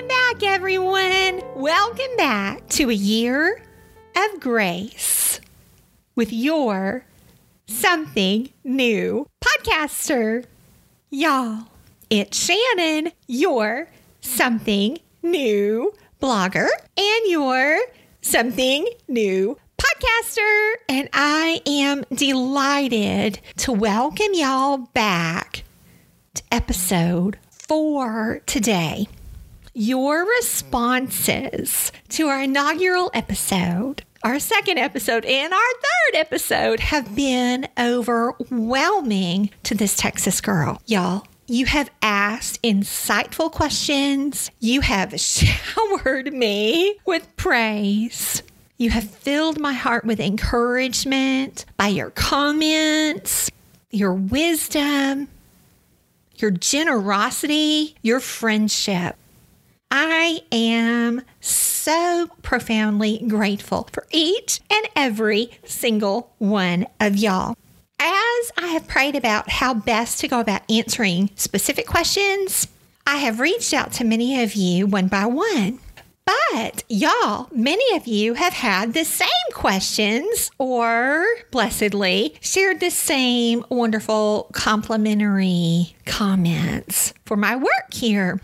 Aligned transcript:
Welcome 0.00 0.40
back, 0.40 0.54
everyone. 0.54 1.42
Welcome 1.56 2.16
back 2.16 2.66
to 2.70 2.88
a 2.88 2.94
year 2.94 3.62
of 4.16 4.40
grace 4.40 5.42
with 6.14 6.32
your 6.32 7.04
something 7.66 8.48
new 8.64 9.26
podcaster. 9.44 10.46
Y'all, 11.10 11.66
it's 12.08 12.42
Shannon, 12.42 13.12
your 13.26 13.88
something 14.22 14.96
new 15.22 15.92
blogger, 16.18 16.68
and 16.96 17.26
your 17.26 17.78
something 18.22 18.88
new 19.06 19.58
podcaster. 19.76 20.72
And 20.88 21.10
I 21.12 21.60
am 21.66 22.06
delighted 22.14 23.38
to 23.58 23.72
welcome 23.72 24.32
y'all 24.32 24.78
back 24.78 25.64
to 26.36 26.42
episode 26.50 27.36
four 27.50 28.40
today. 28.46 29.06
Your 29.80 30.26
responses 30.26 31.90
to 32.10 32.26
our 32.26 32.42
inaugural 32.42 33.10
episode, 33.14 34.04
our 34.22 34.38
second 34.38 34.76
episode, 34.76 35.24
and 35.24 35.54
our 35.54 35.58
third 35.58 36.20
episode 36.20 36.80
have 36.80 37.16
been 37.16 37.66
overwhelming 37.78 39.48
to 39.62 39.74
this 39.74 39.96
Texas 39.96 40.42
girl. 40.42 40.82
Y'all, 40.84 41.26
you 41.46 41.64
have 41.64 41.90
asked 42.02 42.60
insightful 42.62 43.50
questions. 43.50 44.50
You 44.60 44.82
have 44.82 45.18
showered 45.18 46.30
me 46.30 46.98
with 47.06 47.34
praise. 47.36 48.42
You 48.76 48.90
have 48.90 49.04
filled 49.04 49.58
my 49.58 49.72
heart 49.72 50.04
with 50.04 50.20
encouragement 50.20 51.64
by 51.78 51.88
your 51.88 52.10
comments, 52.10 53.50
your 53.90 54.12
wisdom, 54.12 55.28
your 56.36 56.50
generosity, 56.50 57.96
your 58.02 58.20
friendship. 58.20 59.16
I 59.90 60.42
am 60.52 61.22
so 61.40 62.28
profoundly 62.42 63.24
grateful 63.26 63.88
for 63.92 64.06
each 64.10 64.60
and 64.70 64.88
every 64.94 65.50
single 65.64 66.32
one 66.38 66.86
of 67.00 67.16
y'all. 67.16 67.56
As 67.98 68.52
I 68.56 68.68
have 68.68 68.86
prayed 68.86 69.16
about 69.16 69.50
how 69.50 69.74
best 69.74 70.20
to 70.20 70.28
go 70.28 70.40
about 70.40 70.62
answering 70.70 71.30
specific 71.34 71.86
questions, 71.86 72.68
I 73.06 73.16
have 73.16 73.40
reached 73.40 73.74
out 73.74 73.92
to 73.94 74.04
many 74.04 74.42
of 74.42 74.54
you 74.54 74.86
one 74.86 75.08
by 75.08 75.26
one. 75.26 75.80
But 76.24 76.84
y'all, 76.88 77.48
many 77.52 77.96
of 77.96 78.06
you 78.06 78.34
have 78.34 78.52
had 78.52 78.94
the 78.94 79.04
same 79.04 79.28
questions 79.52 80.50
or 80.58 81.26
blessedly 81.50 82.36
shared 82.40 82.78
the 82.78 82.90
same 82.90 83.64
wonderful 83.68 84.48
complimentary 84.52 85.96
comments 86.06 87.12
for 87.24 87.36
my 87.36 87.56
work 87.56 87.92
here. 87.92 88.40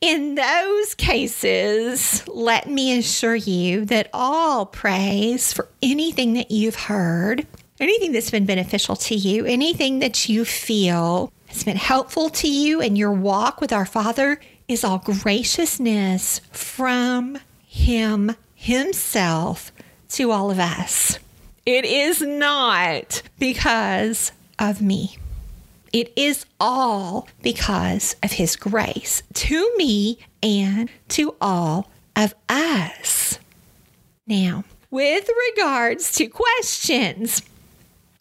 In 0.00 0.34
those 0.34 0.94
cases, 0.94 2.26
let 2.26 2.70
me 2.70 2.96
assure 2.98 3.34
you 3.34 3.84
that 3.84 4.08
all 4.14 4.64
praise 4.64 5.52
for 5.52 5.68
anything 5.82 6.32
that 6.32 6.50
you've 6.50 6.74
heard, 6.74 7.46
anything 7.78 8.12
that's 8.12 8.30
been 8.30 8.46
beneficial 8.46 8.96
to 8.96 9.14
you, 9.14 9.44
anything 9.44 9.98
that 9.98 10.26
you 10.26 10.46
feel 10.46 11.30
has 11.48 11.64
been 11.64 11.76
helpful 11.76 12.30
to 12.30 12.48
you 12.48 12.80
in 12.80 12.96
your 12.96 13.12
walk 13.12 13.60
with 13.60 13.74
our 13.74 13.84
Father 13.84 14.40
is 14.68 14.84
all 14.84 15.00
graciousness 15.00 16.40
from 16.50 17.38
Him 17.66 18.34
Himself 18.54 19.70
to 20.10 20.30
all 20.30 20.50
of 20.50 20.58
us. 20.58 21.18
It 21.66 21.84
is 21.84 22.22
not 22.22 23.20
because 23.38 24.32
of 24.58 24.80
me. 24.80 25.18
It 25.92 26.12
is 26.16 26.46
all 26.60 27.28
because 27.42 28.16
of 28.22 28.32
His 28.32 28.56
grace 28.56 29.22
to 29.34 29.72
me 29.76 30.18
and 30.42 30.88
to 31.08 31.34
all 31.40 31.90
of 32.14 32.34
us. 32.48 33.38
Now, 34.26 34.64
with 34.90 35.28
regards 35.48 36.12
to 36.12 36.26
questions, 36.26 37.42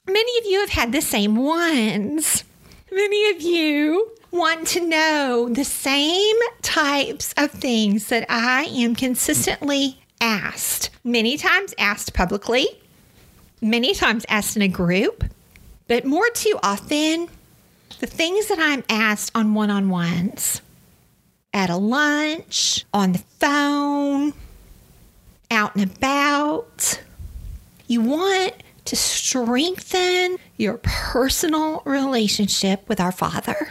many 0.07 0.38
of 0.40 0.46
you 0.46 0.59
have 0.62 0.69
had 0.69 0.91
the 0.91 1.02
same 1.02 1.35
ones. 1.35 2.44
Many 2.91 3.30
of 3.31 3.41
you 3.41 4.12
want 4.31 4.68
to 4.68 4.88
know 4.88 5.50
the 5.50 5.63
same 5.63 6.36
types 6.62 7.34
of 7.38 7.51
things 7.51 8.07
that 8.07 8.25
I 8.30 8.63
am 8.63 8.96
consistently 8.96 10.00
asked. 10.22 10.90
Many 11.03 11.38
times 11.38 11.74
asked 11.78 12.13
publicly, 12.13 12.68
many 13.62 13.94
times 13.94 14.25
asked 14.30 14.56
in 14.56 14.62
a 14.62 14.68
group, 14.68 15.24
but 15.88 16.06
more 16.06 16.30
too 16.31 16.59
often, 16.62 17.30
the 18.00 18.07
things 18.07 18.47
that 18.47 18.59
I'm 18.59 18.83
asked 18.89 19.31
on 19.35 19.53
one 19.53 19.69
on 19.69 19.89
ones, 19.89 20.61
at 21.53 21.69
a 21.69 21.77
lunch, 21.77 22.85
on 22.94 23.13
the 23.13 23.19
phone, 23.39 24.33
out 25.51 25.75
and 25.75 25.91
about. 25.91 27.01
You 27.88 28.01
want 28.01 28.53
to 28.85 28.95
strengthen 28.95 30.38
your 30.57 30.79
personal 30.83 31.81
relationship 31.85 32.88
with 32.88 33.00
our 33.00 33.11
Father. 33.11 33.69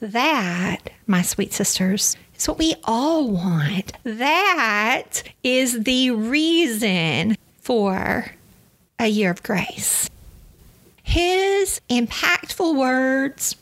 That, 0.00 0.90
my 1.06 1.22
sweet 1.22 1.52
sisters, 1.52 2.16
is 2.36 2.48
what 2.48 2.58
we 2.58 2.74
all 2.84 3.28
want. 3.28 3.92
That 4.04 5.22
is 5.42 5.82
the 5.82 6.10
reason 6.10 7.36
for 7.60 8.32
a 8.98 9.06
year 9.06 9.30
of 9.30 9.42
grace. 9.42 10.08
His 11.10 11.80
impactful 11.90 12.76
words, 12.76 13.56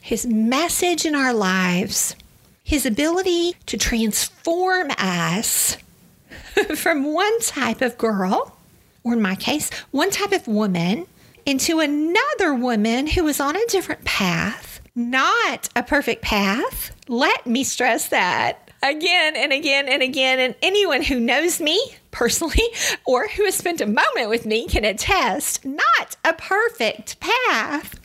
his 0.00 0.24
message 0.24 1.04
in 1.04 1.14
our 1.14 1.34
lives, 1.34 2.16
his 2.62 2.86
ability 2.86 3.54
to 3.66 3.76
transform 3.76 4.90
us 4.96 5.76
from 6.76 7.12
one 7.12 7.38
type 7.40 7.82
of 7.82 7.98
girl, 7.98 8.56
or 9.02 9.12
in 9.12 9.20
my 9.20 9.34
case, 9.34 9.68
one 9.90 10.10
type 10.10 10.32
of 10.32 10.48
woman, 10.48 11.06
into 11.44 11.80
another 11.80 12.54
woman 12.54 13.08
who 13.08 13.28
is 13.28 13.40
on 13.40 13.56
a 13.56 13.66
different 13.66 14.06
path, 14.06 14.80
not 14.94 15.68
a 15.76 15.82
perfect 15.82 16.22
path. 16.22 16.92
Let 17.08 17.46
me 17.46 17.62
stress 17.64 18.08
that 18.08 18.70
again 18.82 19.36
and 19.36 19.52
again 19.52 19.86
and 19.86 20.02
again. 20.02 20.38
And 20.38 20.54
anyone 20.62 21.02
who 21.02 21.20
knows 21.20 21.60
me 21.60 21.78
personally 22.14 22.62
or 23.04 23.28
who 23.28 23.44
has 23.44 23.54
spent 23.54 23.80
a 23.80 23.86
moment 23.86 24.30
with 24.30 24.46
me 24.46 24.66
can 24.66 24.84
attest 24.84 25.64
not 25.64 26.16
a 26.24 26.32
perfect 26.32 27.20
path, 27.20 28.00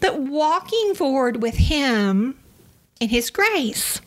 but 0.00 0.20
walking 0.20 0.94
forward 0.94 1.42
with 1.42 1.56
Him 1.56 2.38
in 3.00 3.08
His 3.08 3.30
grace. 3.30 4.00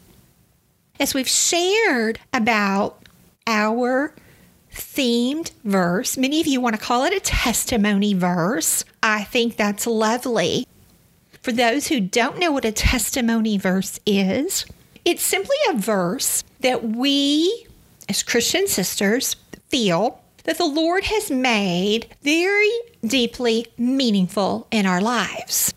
As 1.00 1.14
we've 1.14 1.28
shared 1.28 2.20
about 2.34 3.04
our 3.46 4.14
themed 4.74 5.52
verse. 5.64 6.18
Many 6.18 6.40
of 6.40 6.48
you 6.48 6.62
want 6.62 6.76
to 6.76 6.82
call 6.82 7.04
it 7.04 7.14
a 7.14 7.20
testimony 7.20 8.14
verse. 8.14 8.86
I 9.02 9.24
think 9.24 9.56
that's 9.56 9.88
lovely. 9.88 10.68
For 11.42 11.52
those 11.52 11.88
who 11.88 12.00
don't 12.00 12.40
know 12.40 12.52
what 12.52 12.66
a 12.66 12.72
testimony 12.72 13.58
verse 13.58 14.00
is, 14.06 14.66
it's 15.06 15.24
simply 15.24 15.56
a 15.70 15.78
verse 15.78 16.44
that 16.60 16.84
we, 16.84 17.68
as 18.10 18.22
Christian 18.22 18.68
sisters, 18.68 19.36
feel 19.70 20.22
that 20.44 20.58
the 20.58 20.66
Lord 20.66 21.06
has 21.06 21.30
made 21.30 22.08
very 22.22 22.72
deeply 23.06 23.68
meaningful 23.78 24.68
in 24.72 24.86
our 24.86 25.02
lives. 25.02 25.74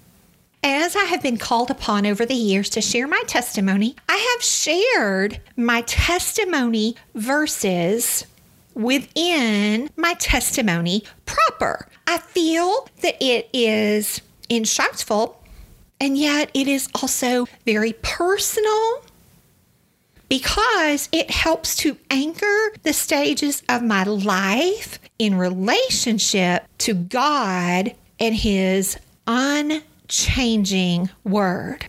As 0.63 0.95
I 0.95 1.05
have 1.05 1.23
been 1.23 1.39
called 1.39 1.71
upon 1.71 2.07
over 2.07 2.27
the 2.27 2.35
years 2.35 2.69
to 2.71 2.81
share 2.81 3.09
my 3.09 3.23
testimony, 3.27 3.97
I 4.09 4.17
have 4.17 4.43
shared 4.43 5.41
my 5.57 5.81
testimony 5.83 6.97
verses 7.15 8.27
within 8.75 9.91
my 9.97 10.15
testimony 10.15 11.03
proper. 11.25 11.89
I 12.07 12.19
feel 12.19 12.89
that 13.03 13.17
it 13.21 13.49
is 13.53 14.21
instructful 14.49 15.43
and 16.01 16.17
yet 16.17 16.51
it 16.55 16.67
is 16.67 16.89
also 17.01 17.47
very 17.67 17.95
personal 18.03 19.03
because 20.31 21.09
it 21.13 21.29
helps 21.29 21.77
to 21.77 21.99
anchor 22.09 22.73
the 22.85 22.93
stages 22.93 23.63
of 23.69 23.83
my 23.83 24.05
life 24.05 24.99
in 25.19 25.37
relationship 25.37 26.65
to 26.79 26.95
God 26.95 27.95
and 28.19 28.35
His 28.35 28.97
unchanging 29.27 31.11
Word. 31.25 31.87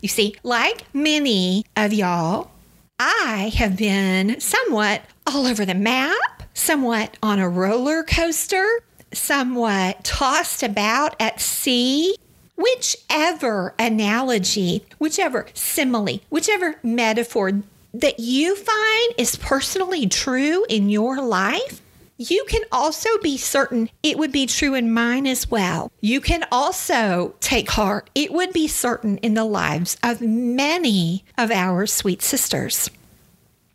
You 0.00 0.08
see, 0.08 0.36
like 0.44 0.84
many 0.94 1.66
of 1.76 1.92
y'all, 1.92 2.52
I 2.98 3.52
have 3.56 3.76
been 3.76 4.40
somewhat 4.40 5.02
all 5.26 5.46
over 5.46 5.66
the 5.66 5.74
map, 5.74 6.44
somewhat 6.54 7.16
on 7.22 7.40
a 7.40 7.48
roller 7.48 8.04
coaster, 8.04 8.80
somewhat 9.12 10.04
tossed 10.04 10.62
about 10.62 11.16
at 11.18 11.40
sea. 11.40 12.14
Whichever 12.60 13.74
analogy, 13.78 14.84
whichever 14.98 15.46
simile, 15.54 16.20
whichever 16.28 16.76
metaphor 16.82 17.52
that 17.94 18.20
you 18.20 18.54
find 18.54 19.14
is 19.16 19.36
personally 19.36 20.06
true 20.06 20.66
in 20.68 20.90
your 20.90 21.22
life, 21.22 21.80
you 22.18 22.44
can 22.50 22.60
also 22.70 23.08
be 23.22 23.38
certain 23.38 23.88
it 24.02 24.18
would 24.18 24.30
be 24.30 24.44
true 24.44 24.74
in 24.74 24.92
mine 24.92 25.26
as 25.26 25.50
well. 25.50 25.90
You 26.02 26.20
can 26.20 26.44
also 26.52 27.34
take 27.40 27.70
heart, 27.70 28.10
it 28.14 28.30
would 28.30 28.52
be 28.52 28.68
certain 28.68 29.16
in 29.18 29.32
the 29.32 29.44
lives 29.44 29.96
of 30.02 30.20
many 30.20 31.24
of 31.38 31.50
our 31.50 31.86
sweet 31.86 32.20
sisters. 32.20 32.90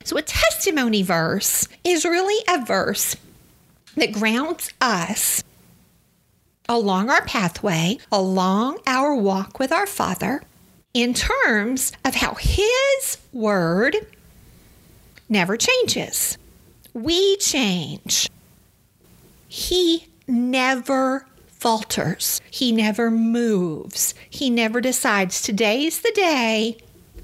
So, 0.03 0.15
a 0.15 0.21
testimony 0.21 1.01
verse 1.01 1.67
is 1.83 2.05
really 2.05 2.43
a 2.47 2.63
verse 2.63 3.15
that 3.95 4.11
grounds 4.11 4.69
us 4.79 5.43
along 6.67 7.09
our 7.09 7.23
pathway, 7.25 7.97
along 8.11 8.79
our 8.87 9.15
walk 9.15 9.59
with 9.59 9.71
our 9.71 9.87
Father, 9.87 10.43
in 10.93 11.13
terms 11.13 11.91
of 12.03 12.15
how 12.15 12.35
His 12.35 13.17
Word 13.33 13.95
never 15.29 15.57
changes. 15.57 16.37
We 16.93 17.37
change. 17.37 18.29
He 19.47 20.07
never 20.27 21.27
falters. 21.47 22.41
He 22.49 22.71
never 22.71 23.09
moves. 23.09 24.13
He 24.29 24.49
never 24.49 24.81
decides 24.81 25.41
today's 25.41 26.01
the 26.01 26.11
day 26.11 26.77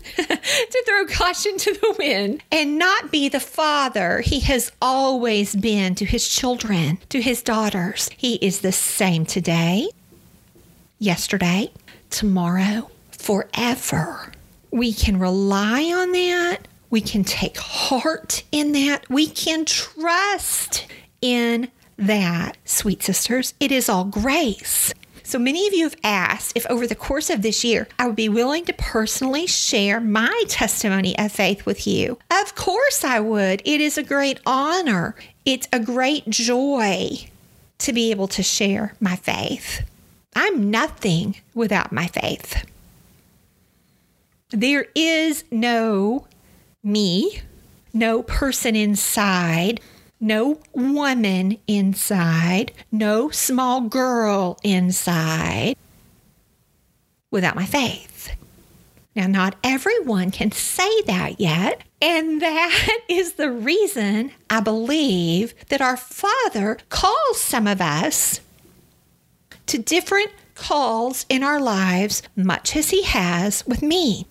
to 0.16 0.84
throw 0.86 1.06
caution 1.06 1.58
to 1.58 1.74
the 1.74 1.96
wind 1.98 2.44
and 2.52 2.78
not 2.78 3.12
be 3.12 3.30
the 3.30 3.40
father 3.40 4.22
he 4.22 4.40
has 4.42 4.72
always 4.82 5.56
been 5.56 5.96
to 5.96 6.06
his 6.06 6.28
children, 6.28 7.00
to 7.10 7.22
his 7.22 7.42
daughters. 7.42 8.10
He 8.18 8.36
is 8.36 8.62
the 8.62 8.72
same 8.72 9.26
today, 9.26 9.90
yesterday, 11.00 11.72
tomorrow, 12.10 12.90
forever. 13.12 14.32
We 14.72 14.94
can 14.94 15.20
rely 15.20 15.84
on 15.84 16.12
that. 16.12 16.68
We 16.90 17.02
can 17.02 17.24
take 17.24 17.58
heart 17.58 18.44
in 18.52 18.74
that. 18.74 19.10
We 19.10 19.28
can 19.28 19.66
trust 19.66 20.88
in 21.22 21.70
that, 21.98 22.58
sweet 22.66 23.04
sisters. 23.04 23.54
It 23.60 23.72
is 23.72 23.88
all 23.88 24.06
grace. 24.06 24.94
So 25.24 25.40
many 25.40 25.68
of 25.68 25.74
you 25.74 25.84
have 25.84 25.96
asked 26.04 26.54
if 26.56 26.66
over 26.70 26.88
the 26.88 26.96
course 26.96 27.30
of 27.30 27.42
this 27.42 27.64
year 27.64 27.88
I 28.00 28.08
would 28.08 28.16
be 28.16 28.30
willing 28.30 28.66
to 28.66 28.74
personally 28.74 29.48
share 29.48 30.00
my 30.00 30.44
testimony 30.48 31.18
of 31.18 31.32
faith 31.32 31.66
with 31.66 31.86
you. 31.88 32.18
Of 32.32 32.56
course 32.56 33.04
I 33.04 33.20
would. 33.20 33.62
It 33.66 33.82
is 33.82 33.98
a 33.98 34.04
great 34.04 34.40
honor. 34.46 35.16
It's 35.46 35.68
a 35.72 35.80
great 35.80 36.30
joy 36.30 37.28
to 37.80 37.94
be 37.94 38.12
able 38.12 38.28
to 38.30 38.44
share 38.44 38.96
my 39.00 39.16
faith. 39.16 39.82
I'm 40.36 40.72
nothing 40.72 41.38
without 41.54 41.92
my 41.92 42.08
faith. 42.08 42.66
There 44.52 44.88
is 44.96 45.44
no 45.50 46.28
me, 46.84 47.42
no 47.94 48.24
person 48.24 48.76
inside 48.76 49.80
no 50.22 50.60
woman 50.74 51.58
inside, 51.68 52.72
no 52.92 53.30
small 53.32 53.82
girl 53.82 54.58
inside 54.64 55.76
without 57.32 57.56
my 57.56 57.66
faith. 57.66 58.30
Now, 59.16 59.28
not 59.28 59.58
everyone 59.64 60.32
can 60.32 60.52
say 60.52 61.02
that 61.02 61.40
yet. 61.40 61.82
And 62.02 62.42
that 62.42 63.00
is 63.10 63.34
the 63.34 63.52
reason 63.52 64.32
I 64.50 64.62
believe 64.62 65.54
that 65.68 65.82
our 65.82 65.98
Father 65.98 66.78
calls 66.90 67.42
some 67.42 67.68
of 67.68 67.82
us 67.82 68.40
to 69.66 69.78
different 69.78 70.32
calls 70.56 71.26
in 71.30 71.44
our 71.44 71.60
lives, 71.60 72.22
much 72.36 72.76
as 72.76 72.92
He 72.92 73.04
has 73.04 73.66
with 73.68 73.82
me. 73.82 74.28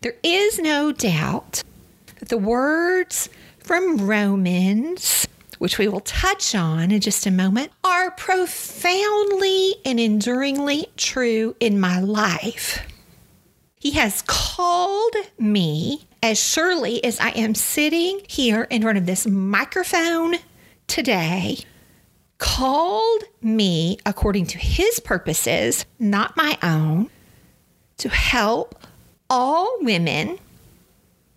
There 0.00 0.16
is 0.22 0.58
no 0.58 0.92
doubt 0.92 1.62
that 2.18 2.28
the 2.28 2.38
words 2.38 3.28
from 3.70 3.98
Romans, 3.98 5.28
which 5.58 5.78
we 5.78 5.86
will 5.86 6.00
touch 6.00 6.56
on 6.56 6.90
in 6.90 7.00
just 7.00 7.24
a 7.24 7.30
moment, 7.30 7.70
are 7.84 8.10
profoundly 8.10 9.76
and 9.84 10.00
enduringly 10.00 10.88
true 10.96 11.54
in 11.60 11.78
my 11.78 12.00
life. 12.00 12.84
He 13.76 13.92
has 13.92 14.24
called 14.26 15.14
me 15.38 16.08
as 16.20 16.36
surely 16.36 17.04
as 17.04 17.20
I 17.20 17.28
am 17.28 17.54
sitting 17.54 18.22
here 18.26 18.64
in 18.70 18.82
front 18.82 18.98
of 18.98 19.06
this 19.06 19.24
microphone 19.24 20.34
today, 20.88 21.58
called 22.38 23.22
me 23.40 23.98
according 24.04 24.46
to 24.46 24.58
his 24.58 24.98
purposes, 24.98 25.86
not 26.00 26.36
my 26.36 26.58
own, 26.60 27.08
to 27.98 28.08
help 28.08 28.84
all 29.30 29.78
women 29.80 30.40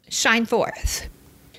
shine 0.10 0.48
forth 0.48 1.08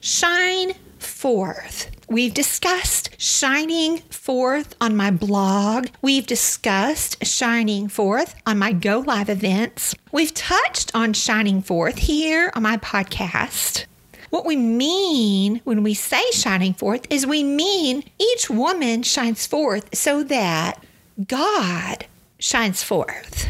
shine 0.05 0.75
forth. 0.99 1.91
We've 2.11 2.35
discussed 2.35 3.09
shining 3.19 4.01
forth 4.11 4.77
on 4.79 4.95
my 4.95 5.11
blog. 5.11 5.87
We've 6.03 6.27
discussed 6.27 7.25
shining 7.25 7.89
forth 7.89 8.35
on 8.45 8.59
my 8.59 8.73
Go 8.73 8.99
Live 8.99 9.31
events. 9.31 9.95
We've 10.12 10.35
touched 10.35 10.95
on 10.95 11.15
shining 11.15 11.62
forth 11.62 11.97
here 11.97 12.53
on 12.55 12.62
my 12.65 12.77
podcast. 12.77 13.87
What 14.29 14.45
we 14.45 14.56
mean 14.56 15.62
when 15.65 15.83
we 15.83 15.95
say 15.95 16.23
shining 16.33 16.75
forth 16.75 17.06
is 17.09 17.27
we 17.27 17.43
mean 17.43 18.05
each 18.19 18.51
woman 18.51 19.05
shines 19.05 19.47
forth 19.47 19.97
so 19.97 20.23
that 20.25 20.85
God 21.27 22.05
shines 22.39 22.83
forth. 22.83 23.49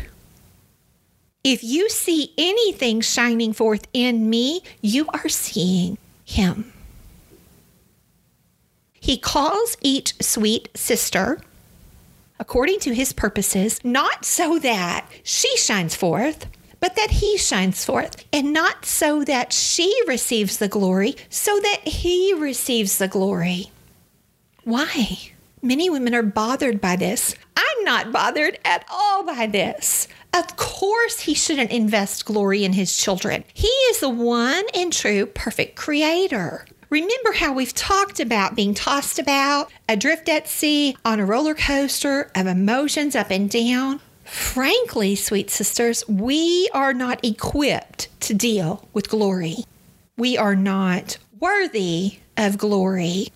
If 1.42 1.64
you 1.64 1.90
see 1.90 2.32
anything 2.38 3.00
shining 3.00 3.52
forth 3.52 3.88
in 3.92 4.30
me, 4.30 4.62
you 4.80 5.08
are 5.08 5.28
seeing 5.28 5.98
him. 6.24 6.72
He 8.92 9.18
calls 9.18 9.76
each 9.80 10.14
sweet 10.22 10.70
sister 10.74 11.40
according 12.40 12.80
to 12.80 12.94
his 12.94 13.12
purposes, 13.12 13.78
not 13.84 14.24
so 14.24 14.58
that 14.58 15.06
she 15.22 15.56
shines 15.56 15.94
forth, 15.94 16.46
but 16.80 16.96
that 16.96 17.10
he 17.12 17.38
shines 17.38 17.84
forth, 17.84 18.24
and 18.32 18.52
not 18.52 18.84
so 18.84 19.24
that 19.24 19.52
she 19.52 19.94
receives 20.06 20.58
the 20.58 20.68
glory, 20.68 21.16
so 21.30 21.58
that 21.60 21.80
he 21.86 22.34
receives 22.34 22.98
the 22.98 23.08
glory. 23.08 23.70
Why? 24.64 25.32
Many 25.64 25.88
women 25.88 26.14
are 26.14 26.22
bothered 26.22 26.78
by 26.78 26.94
this. 26.94 27.34
I'm 27.56 27.84
not 27.84 28.12
bothered 28.12 28.58
at 28.66 28.84
all 28.92 29.24
by 29.24 29.46
this. 29.46 30.06
Of 30.34 30.56
course, 30.56 31.20
he 31.20 31.32
shouldn't 31.32 31.70
invest 31.70 32.26
glory 32.26 32.64
in 32.64 32.74
his 32.74 32.94
children. 32.94 33.44
He 33.54 33.68
is 33.68 34.00
the 34.00 34.10
one 34.10 34.64
and 34.74 34.92
true 34.92 35.24
perfect 35.24 35.74
creator. 35.74 36.66
Remember 36.90 37.32
how 37.32 37.54
we've 37.54 37.72
talked 37.72 38.20
about 38.20 38.54
being 38.54 38.74
tossed 38.74 39.18
about, 39.18 39.72
adrift 39.88 40.28
at 40.28 40.48
sea, 40.48 40.98
on 41.02 41.18
a 41.18 41.24
roller 41.24 41.54
coaster 41.54 42.30
of 42.34 42.46
emotions 42.46 43.16
up 43.16 43.30
and 43.30 43.48
down? 43.48 44.00
Frankly, 44.22 45.16
sweet 45.16 45.48
sisters, 45.48 46.06
we 46.06 46.68
are 46.74 46.92
not 46.92 47.24
equipped 47.24 48.08
to 48.20 48.34
deal 48.34 48.86
with 48.92 49.08
glory. 49.08 49.64
We 50.18 50.36
are 50.36 50.56
not 50.56 51.16
worthy 51.40 52.18
of 52.36 52.58
glory. 52.58 53.28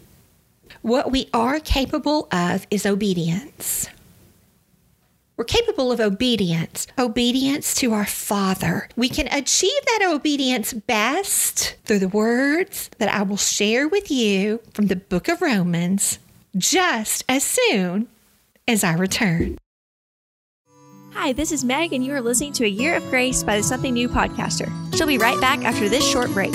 What 0.83 1.11
we 1.11 1.29
are 1.35 1.61
capable 1.61 2.29
of 2.31 2.67
is 2.71 2.87
obedience. 2.87 3.89
We're 5.37 5.45
capable 5.45 5.93
of 5.93 6.01
obedience, 6.01 6.87
obedience 6.99 7.75
to 7.77 7.93
our 7.93 8.07
Father. 8.07 8.89
We 8.97 9.09
can 9.09 9.29
achieve 9.29 9.85
that 9.87 10.11
obedience 10.13 10.73
best 10.73 11.77
through 11.85 12.01
the 12.01 12.09
words 12.09 12.91
that 12.99 13.09
I 13.09 13.23
will 13.23 13.37
share 13.37 13.87
with 13.87 14.11
you 14.11 14.61
from 14.75 14.89
the 14.89 14.97
book 14.97 15.29
of 15.29 15.41
Romans 15.41 16.19
just 16.57 17.25
as 17.29 17.45
soon 17.45 18.09
as 18.67 18.83
I 18.83 18.95
return. 18.95 19.59
Hi, 21.13 21.33
this 21.33 21.53
is 21.53 21.65
Meg, 21.65 21.93
and 21.93 22.05
you 22.05 22.15
are 22.15 22.21
listening 22.21 22.53
to 22.55 22.65
A 22.65 22.69
Year 22.69 22.97
of 22.97 23.09
Grace 23.11 23.43
by 23.43 23.57
the 23.57 23.63
Something 23.63 23.95
New 23.95 24.09
podcaster. 24.09 24.71
She'll 24.97 25.07
be 25.07 25.19
right 25.19 25.41
back 25.41 25.65
after 25.65 25.89
this 25.89 26.07
short 26.09 26.33
break. 26.33 26.53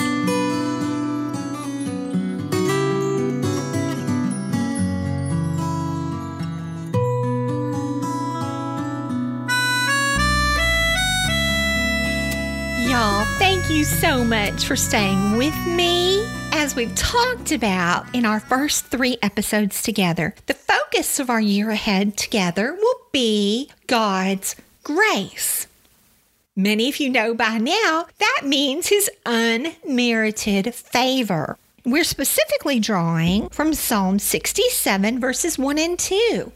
Thank 13.63 13.77
you 13.77 13.85
so 13.85 14.25
much 14.25 14.65
for 14.65 14.75
staying 14.75 15.37
with 15.37 15.55
me. 15.65 16.21
As 16.51 16.75
we've 16.75 16.93
talked 16.95 17.53
about 17.53 18.13
in 18.13 18.25
our 18.25 18.41
first 18.41 18.87
three 18.87 19.17
episodes 19.21 19.81
together, 19.81 20.35
the 20.47 20.53
focus 20.53 21.17
of 21.17 21.29
our 21.29 21.39
year 21.39 21.69
ahead 21.69 22.17
together 22.17 22.73
will 22.73 22.99
be 23.13 23.69
God's 23.87 24.57
grace. 24.83 25.67
Many 26.57 26.89
of 26.89 26.99
you 26.99 27.09
know 27.09 27.33
by 27.33 27.57
now 27.57 28.07
that 28.19 28.41
means 28.43 28.87
his 28.87 29.09
unmerited 29.25 30.75
favor. 30.75 31.57
We're 31.85 32.03
specifically 32.03 32.81
drawing 32.81 33.47
from 33.47 33.73
Psalm 33.73 34.19
67, 34.19 35.21
verses 35.21 35.57
1 35.57 35.79
and 35.79 35.97
2 35.97 36.51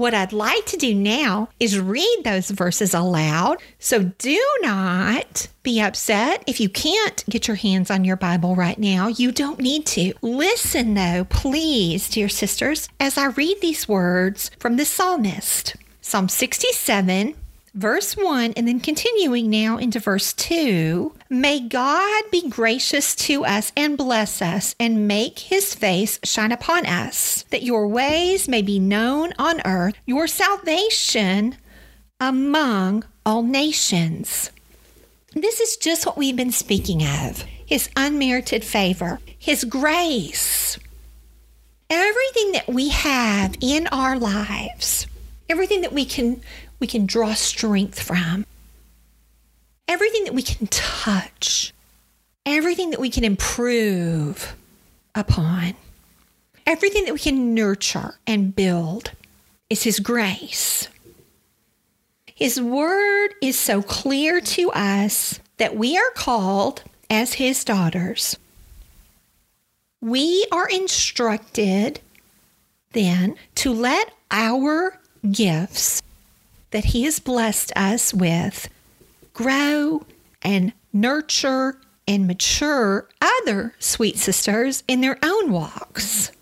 What 0.00 0.14
I'd 0.14 0.32
like 0.32 0.64
to 0.64 0.78
do 0.78 0.94
now 0.94 1.50
is 1.60 1.78
read 1.78 2.22
those 2.24 2.48
verses 2.48 2.94
aloud. 2.94 3.58
So 3.78 4.04
do 4.16 4.42
not 4.62 5.46
be 5.62 5.78
upset 5.78 6.42
if 6.46 6.58
you 6.58 6.70
can't 6.70 7.22
get 7.28 7.46
your 7.46 7.56
hands 7.56 7.90
on 7.90 8.06
your 8.06 8.16
Bible 8.16 8.56
right 8.56 8.78
now. 8.78 9.08
You 9.08 9.30
don't 9.30 9.60
need 9.60 9.84
to. 9.88 10.14
Listen, 10.22 10.94
though, 10.94 11.26
please, 11.28 12.08
dear 12.08 12.30
sisters, 12.30 12.88
as 12.98 13.18
I 13.18 13.26
read 13.26 13.58
these 13.60 13.86
words 13.86 14.50
from 14.58 14.76
the 14.76 14.86
psalmist. 14.86 15.76
Psalm 16.00 16.30
67, 16.30 17.34
verse 17.74 18.16
1, 18.16 18.54
and 18.56 18.66
then 18.66 18.80
continuing 18.80 19.50
now 19.50 19.76
into 19.76 20.00
verse 20.00 20.32
2 20.32 21.14
May 21.28 21.60
God 21.60 22.24
be 22.30 22.48
gracious 22.48 23.14
to 23.16 23.44
us 23.44 23.72
and 23.76 23.96
bless 23.96 24.42
us 24.42 24.74
and 24.80 25.06
make 25.06 25.38
his 25.38 25.74
face 25.74 26.18
shine 26.24 26.52
upon 26.52 26.86
us, 26.86 27.44
that 27.50 27.62
your 27.62 27.86
ways 27.86 28.48
may 28.48 28.62
be 28.62 28.78
known 28.78 29.32
on 29.38 29.60
earth, 29.64 29.94
your 30.06 30.26
salvation 30.26 31.56
among 32.18 33.04
all 33.24 33.42
nations. 33.42 34.50
This 35.34 35.60
is 35.60 35.76
just 35.76 36.06
what 36.06 36.16
we've 36.16 36.36
been 36.36 36.52
speaking 36.52 37.02
of 37.02 37.44
his 37.64 37.88
unmerited 37.94 38.64
favor, 38.64 39.20
his 39.38 39.62
grace. 39.62 40.76
Everything 41.88 42.52
that 42.52 42.68
we 42.68 42.88
have 42.88 43.54
in 43.60 43.86
our 43.88 44.18
lives, 44.18 45.06
everything 45.48 45.80
that 45.82 45.92
we 45.92 46.04
can 46.04 46.40
we 46.80 46.86
can 46.86 47.06
draw 47.06 47.34
strength 47.34 48.02
from. 48.02 48.46
Everything 49.86 50.24
that 50.24 50.34
we 50.34 50.42
can 50.42 50.66
touch, 50.68 51.72
everything 52.46 52.90
that 52.90 53.00
we 53.00 53.10
can 53.10 53.22
improve 53.22 54.56
upon, 55.14 55.74
everything 56.66 57.04
that 57.04 57.12
we 57.12 57.18
can 57.18 57.54
nurture 57.54 58.18
and 58.26 58.56
build 58.56 59.12
is 59.68 59.82
His 59.82 60.00
grace. 60.00 60.88
His 62.34 62.60
word 62.60 63.34
is 63.42 63.58
so 63.58 63.82
clear 63.82 64.40
to 64.40 64.70
us 64.72 65.40
that 65.58 65.76
we 65.76 65.98
are 65.98 66.10
called 66.14 66.82
as 67.10 67.34
His 67.34 67.64
daughters. 67.64 68.38
We 70.00 70.46
are 70.50 70.68
instructed 70.68 72.00
then 72.92 73.36
to 73.56 73.72
let 73.72 74.12
our 74.30 74.98
gifts 75.30 76.00
that 76.70 76.86
He 76.86 77.04
has 77.04 77.18
blessed 77.18 77.72
us 77.76 78.14
with 78.14 78.68
grow 79.32 80.04
and 80.42 80.72
nurture 80.92 81.76
and 82.06 82.26
mature 82.26 83.08
other 83.20 83.74
sweet 83.78 84.18
sisters 84.18 84.82
in 84.88 85.00
their 85.00 85.18
own 85.22 85.52
walks. 85.52 86.32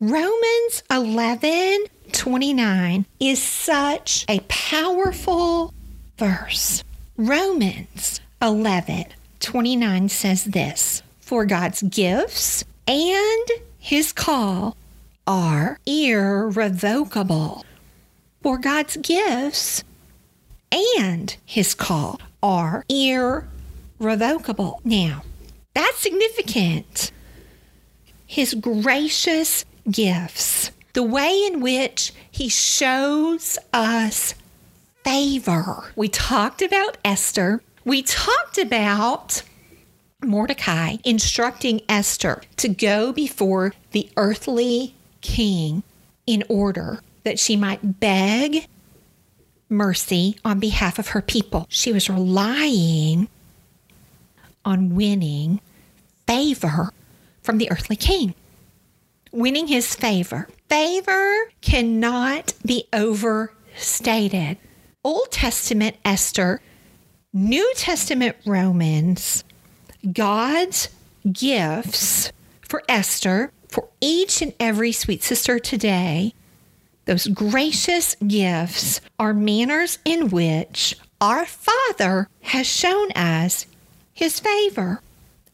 Romans 0.00 0.82
11 0.90 1.84
29 2.12 3.06
is 3.20 3.42
such 3.42 4.24
a 4.28 4.40
powerful 4.48 5.72
verse. 6.16 6.82
Romans 7.16 8.20
11 8.42 9.04
29 9.40 10.08
says 10.08 10.44
this 10.44 11.02
For 11.20 11.44
God's 11.44 11.82
gifts 11.82 12.64
and 12.88 13.48
his 13.78 14.12
call 14.12 14.76
are 15.26 15.78
irrevocable. 15.86 17.64
For 18.42 18.56
God's 18.56 18.96
gifts 18.96 19.84
and 20.72 21.36
his 21.44 21.74
call 21.74 22.20
are 22.42 22.84
irrevocable. 22.88 24.80
Now, 24.82 25.24
that's 25.74 25.98
significant. 25.98 27.12
His 28.26 28.54
gracious 28.54 29.66
gifts, 29.90 30.70
the 30.94 31.02
way 31.02 31.42
in 31.46 31.60
which 31.60 32.14
he 32.30 32.48
shows 32.48 33.58
us 33.74 34.34
favor. 35.04 35.92
We 35.94 36.08
talked 36.08 36.62
about 36.62 36.96
Esther. 37.04 37.62
We 37.84 38.02
talked 38.02 38.56
about 38.56 39.42
Mordecai 40.22 40.96
instructing 41.04 41.82
Esther 41.90 42.42
to 42.56 42.68
go 42.68 43.12
before 43.12 43.74
the 43.90 44.08
earthly 44.16 44.94
king 45.20 45.82
in 46.26 46.42
order 46.48 47.00
that 47.24 47.38
she 47.38 47.56
might 47.56 48.00
beg 48.00 48.66
mercy 49.68 50.36
on 50.44 50.58
behalf 50.58 50.98
of 50.98 51.08
her 51.08 51.22
people. 51.22 51.66
She 51.68 51.92
was 51.92 52.10
relying 52.10 53.28
on 54.64 54.94
winning 54.94 55.60
favor 56.26 56.92
from 57.42 57.58
the 57.58 57.70
earthly 57.70 57.96
king, 57.96 58.34
winning 59.32 59.68
his 59.68 59.94
favor. 59.94 60.48
Favor 60.68 61.50
cannot 61.60 62.52
be 62.64 62.84
overstated. 62.92 64.58
Old 65.02 65.30
Testament 65.30 65.96
Esther, 66.04 66.60
New 67.32 67.72
Testament 67.76 68.36
Romans, 68.44 69.44
God's 70.12 70.88
gifts 71.32 72.32
for 72.68 72.82
Esther, 72.88 73.52
for 73.68 73.88
each 74.00 74.42
and 74.42 74.52
every 74.60 74.92
sweet 74.92 75.22
sister 75.22 75.58
today 75.58 76.34
those 77.10 77.26
gracious 77.26 78.14
gifts 78.24 79.00
are 79.18 79.34
manners 79.34 79.98
in 80.04 80.28
which 80.28 80.94
our 81.20 81.44
Father 81.44 82.28
has 82.40 82.68
shown 82.68 83.10
us 83.16 83.66
his 84.12 84.38
favor, 84.38 85.02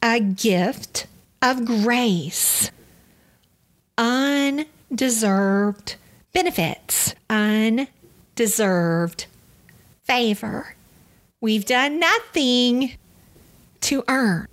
a 0.03 0.21
gift 0.21 1.07
of 1.41 1.65
grace, 1.65 2.71
undeserved 3.97 5.97
benefits, 6.35 7.15
undeserved 7.31 9.25
favor. 10.05 10.75
We've 11.41 11.65
done 11.65 11.99
nothing 11.99 12.99
to 13.81 14.05
earn. 14.09 14.47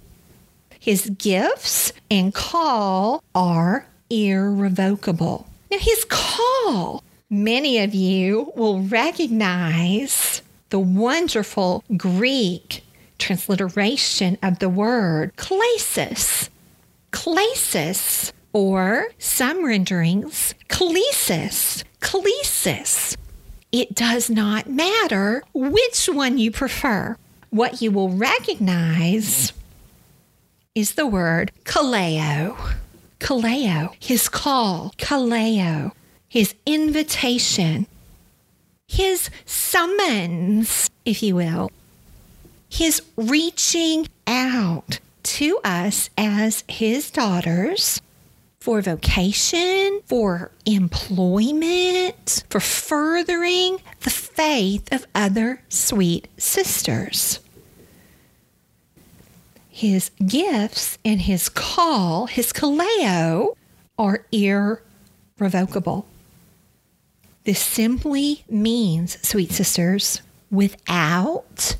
His 0.80 1.10
gifts 1.10 1.92
and 2.10 2.34
call 2.34 3.22
are 3.36 3.88
irrevocable. 4.10 5.50
Now, 5.74 5.80
his 5.80 6.06
call, 6.08 7.03
many 7.32 7.80
of 7.80 7.96
you 7.96 8.53
will 8.56 8.82
recognize 8.82 10.44
the 10.70 10.77
wonderful 10.77 11.84
Greek 11.98 12.84
transliteration 13.18 14.38
of 14.44 14.60
the 14.60 14.70
word 14.70 15.36
klesis. 15.36 16.50
Klesis, 17.12 18.32
or 18.53 19.08
some 19.18 19.65
renderings, 19.65 20.53
klesis. 20.70 21.84
Klesis. 22.01 23.18
It 23.72 23.96
does 23.96 24.30
not 24.30 24.70
matter 24.70 25.42
which 25.56 26.06
one 26.06 26.38
you 26.38 26.51
prefer. 26.51 27.18
What 27.50 27.82
you 27.82 27.89
will 27.89 28.10
recognize 28.10 29.53
is 30.75 30.94
the 30.94 31.08
word 31.08 31.51
kaleo 31.63 32.75
kaleo, 33.24 33.94
his 34.00 34.27
call, 34.27 34.94
kaleo, 34.98 35.94
his 36.27 36.53
invitation, 36.65 37.88
his 38.88 39.30
summons, 39.46 40.89
if 41.06 41.24
you 41.24 41.36
will, 41.36 41.72
his 42.70 43.01
reaching 43.15 44.08
out 44.27 45.00
to 45.24 45.58
us 45.63 46.10
as 46.18 46.65
his 46.68 47.10
daughters 47.12 48.01
for 48.60 48.82
vocation, 48.82 50.01
for 50.06 50.51
employment, 50.65 52.44
for 52.50 52.60
furthering 52.60 53.77
the 54.01 54.10
faith 54.10 54.92
of 54.92 55.08
other 55.15 55.62
sweet 55.70 56.27
sisters 56.38 57.39
his 59.74 60.12
gifts 60.24 61.00
and 61.03 61.22
his 61.22 61.50
call, 61.50 62.27
his 62.27 62.53
kaleo, 62.53 63.56
are 63.98 64.24
irrevocable. 64.32 66.06
This 67.44 67.60
simply 67.60 68.46
means, 68.48 69.18
sweet 69.27 69.51
sisters, 69.51 70.22
without 70.51 71.75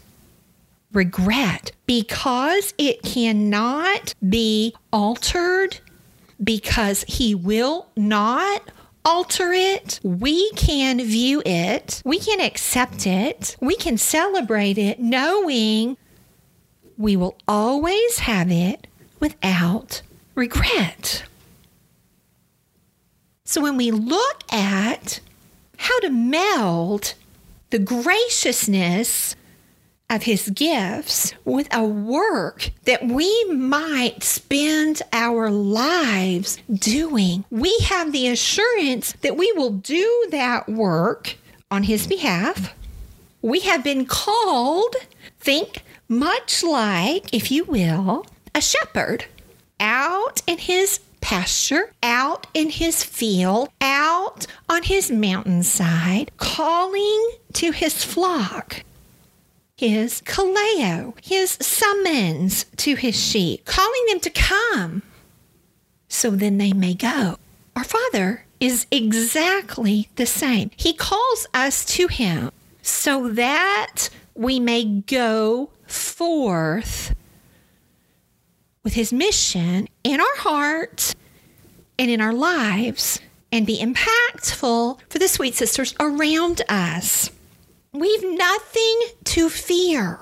regret, 0.92 1.72
because 1.86 2.74
it 2.80 3.04
cannot 3.04 4.16
be 4.28 4.74
altered, 4.92 5.78
because 6.44 7.06
he 7.08 7.36
will 7.36 7.86
not 7.96 8.72
alter 9.06 9.54
it. 9.54 10.00
We 10.04 10.52
can 10.54 11.00
view 11.00 11.44
it, 11.46 12.02
we 12.04 12.18
can 12.18 12.42
accept 12.42 13.06
it, 13.06 13.56
we 13.62 13.76
can 13.76 14.00
celebrate 14.00 14.80
it, 14.80 15.00
knowing 15.00 15.96
we 16.98 17.16
will 17.16 17.38
always 17.48 18.20
have 18.20 18.52
it 18.52 18.88
without 19.20 20.02
regret. 20.36 21.24
So 23.46 23.62
when 23.62 23.78
we 23.78 23.92
look 23.92 24.44
at 24.52 25.20
how 25.78 26.00
to 26.00 26.10
meld 26.10 27.14
the 27.70 27.80
graciousness 27.80 29.36
of 30.10 30.24
his 30.24 30.50
gifts 30.52 31.34
with 31.44 31.68
a 31.74 31.84
work 31.84 32.70
that 32.84 33.04
we 33.04 33.46
might 33.46 34.22
spend 34.22 35.02
our 35.12 35.50
lives 35.50 36.60
doing. 36.72 37.44
We 37.50 37.76
have 37.86 38.12
the 38.12 38.28
assurance 38.28 39.14
that 39.22 39.38
we 39.38 39.52
will 39.54 39.72
do 39.72 40.28
that 40.30 40.70
work 40.70 41.36
on 41.72 41.84
his 41.84 42.06
behalf. 42.06 42.76
We 43.42 43.62
have 43.62 43.84
been 43.84 44.06
called, 44.06 44.96
think 45.40 45.84
much 46.20 46.64
like, 46.64 47.34
if 47.34 47.52
you 47.52 47.64
will, 47.66 48.26
a 48.56 48.62
shepherd 48.62 49.26
out 49.80 50.42
in 50.48 50.58
his 50.58 51.00
pasture, 51.22 51.94
out 52.02 52.48
in 52.54 52.70
his 52.70 53.04
field, 53.04 53.70
out 53.82 54.46
on 54.70 54.84
his 54.84 55.10
mountainside, 55.10 56.32
calling 56.38 57.32
to 57.54 57.72
his 57.72 58.04
flock. 58.04 58.84
His 59.76 60.22
kaleo, 60.22 61.14
his 61.22 61.58
summons 61.62 62.66
to 62.78 62.96
his 62.96 63.20
sheep, 63.20 63.66
calling 63.66 64.06
them 64.08 64.20
to 64.22 64.30
come 64.30 65.02
so 66.14 66.30
then 66.30 66.60
they 66.60 66.74
may 66.74 66.94
go. 66.94 67.38
Our 67.76 67.84
Father 67.84 68.46
is 68.60 68.86
exactly 68.92 70.10
the 70.16 70.28
same. 70.28 70.70
He 70.78 70.94
calls 70.94 71.48
us 71.56 71.84
to 71.86 72.08
Him 72.08 72.52
so 72.84 73.30
that 73.30 74.10
we 74.36 74.60
may 74.60 74.86
go 74.86 75.72
forth 75.94 77.16
with 78.84 78.94
his 78.94 79.14
mission 79.14 79.88
in 80.04 80.20
our 80.20 80.36
heart 80.38 81.14
and 81.98 82.12
in 82.12 82.20
our 82.20 82.34
lives 82.34 83.20
and 83.52 83.68
be 83.68 83.80
impactful 83.80 85.00
for 85.10 85.20
the 85.20 85.28
sweet 85.28 85.56
sisters 85.56 85.94
around 86.00 86.62
us. 86.68 87.30
We've 87.94 88.24
nothing 88.24 89.02
to 89.26 89.50
fear 89.50 90.20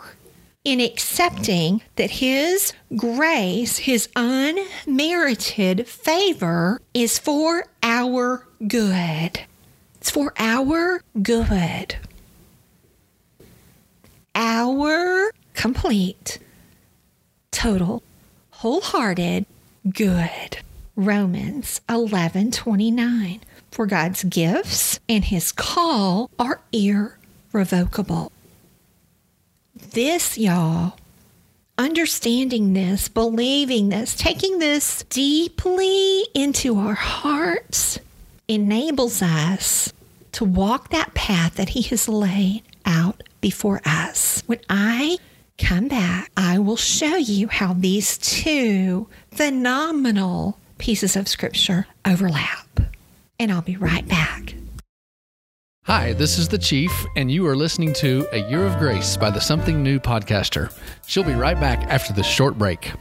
in 0.64 0.80
accepting 0.80 1.82
that 1.96 2.12
His 2.12 2.74
grace, 2.96 3.78
His 3.78 4.10
unmerited 4.16 5.88
favor, 5.88 6.82
is 6.94 7.18
for 7.18 7.66
our 7.82 8.46
good. 8.68 9.42
It's 9.96 10.10
for 10.10 10.34
our 10.38 11.02
good. 11.22 11.96
Our 14.36 15.32
complete, 15.54 16.40
total 17.52 18.04
wholehearted 18.52 19.46
good. 19.90 20.60
Romans 20.96 21.82
11:29 21.90 23.42
For 23.72 23.86
God's 23.86 24.24
gifts 24.24 25.00
and 25.08 25.24
his 25.26 25.52
call 25.52 26.30
are 26.38 26.62
irrevocable. 26.72 28.32
This 29.76 30.38
y'all 30.38 30.98
understanding 31.78 32.74
this, 32.74 33.08
believing 33.08 33.90
this, 33.90 34.14
taking 34.14 34.60
this 34.60 35.04
deeply 35.10 36.24
into 36.36 36.78
our 36.78 36.94
hearts 36.94 38.00
enables 38.48 39.22
us 39.22 39.92
to 40.34 40.46
walk 40.46 40.90
that 40.90 41.14
path 41.14 41.56
that 41.56 41.70
he 41.70 41.82
has 41.82 42.08
laid 42.08 42.62
out 42.86 43.24
before 43.42 43.82
us. 43.86 44.44
When 44.46 44.60
I 44.70 45.18
come 45.62 45.88
back, 45.88 46.32
I 46.36 46.60
will 46.60 46.76
show 46.76 47.16
you 47.16 47.48
how 47.48 47.74
these 47.74 48.18
two 48.18 49.08
phenomenal 49.32 50.58
pieces 50.78 51.16
of 51.16 51.28
scripture 51.28 51.88
overlap. 52.06 52.68
And 53.40 53.52
I'll 53.52 53.62
be 53.62 53.78
right 53.78 54.08
back. 54.08 54.56
Hi, 55.86 56.14
this 56.14 56.38
is 56.38 56.48
the 56.48 56.58
Chief, 56.58 56.92
and 57.16 57.32
you 57.32 57.48
are 57.48 57.56
listening 57.56 57.94
to 57.96 58.28
A 58.32 58.50
Year 58.50 58.66
of 58.66 58.78
Grace 58.78 59.18
by 59.18 59.30
the 59.30 59.42
Something 59.42 59.82
New 59.82 60.00
podcaster. 60.00 60.72
She'll 61.08 61.24
be 61.24 61.34
right 61.34 61.60
back 61.60 61.84
after 61.90 62.14
this 62.14 62.28
short 62.28 62.58
break. 62.58 62.92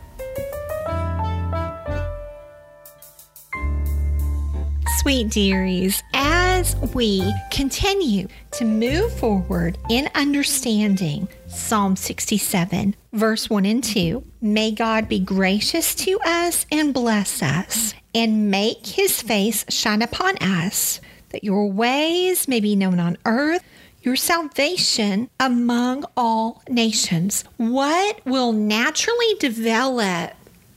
Sweet 5.01 5.31
dearies, 5.31 6.03
as 6.15 6.77
we 6.95 7.33
continue 7.51 8.29
to 8.53 8.65
move 8.65 9.13
forward 9.19 9.79
in 9.89 10.11
understanding 10.15 11.29
Psalm 11.51 11.97
67, 11.97 12.95
verse 13.13 13.51
1 13.51 13.67
and 13.67 13.83
2, 13.83 14.25
may 14.41 14.71
God 14.71 15.09
be 15.09 15.19
gracious 15.19 15.97
to 15.97 16.19
us 16.25 16.65
and 16.71 16.95
bless 16.95 17.43
us, 17.43 17.93
and 18.15 18.51
make 18.51 18.87
his 18.87 19.21
face 19.21 19.65
shine 19.69 20.01
upon 20.01 20.37
us, 20.39 21.01
that 21.31 21.43
your 21.43 21.71
ways 21.71 22.47
may 22.47 22.61
be 22.61 22.77
known 22.77 23.01
on 23.01 23.19
earth 23.27 23.65
your 24.03 24.17
salvation 24.17 25.29
among 25.39 26.05
all 26.17 26.63
nations. 26.69 27.45
What 27.57 28.25
will 28.25 28.53
naturally 28.53 29.35
develop 29.41 30.33